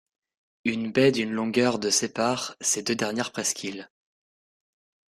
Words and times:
Une 0.65 0.91
baie 0.91 1.11
d’une 1.11 1.29
longueur 1.31 1.77
de 1.77 1.91
sépare 1.91 2.55
ces 2.59 2.81
deux 2.81 2.95
dernières 2.95 3.31
presqu’îles. 3.31 3.87